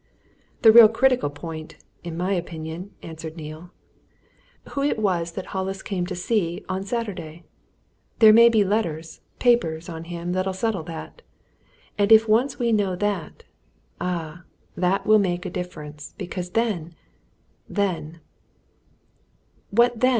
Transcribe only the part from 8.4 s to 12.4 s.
be letters, papers, on him that'll settle that. And if we